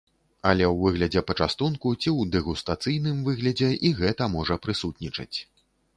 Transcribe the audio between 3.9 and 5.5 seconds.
і гэта можа прысутнічаць.